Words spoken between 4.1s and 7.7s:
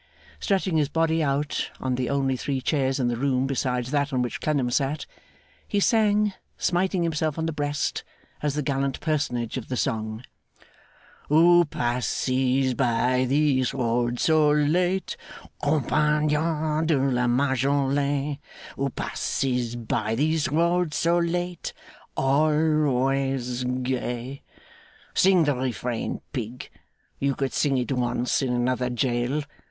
on which Clennam sat, he sang, smiting himself on the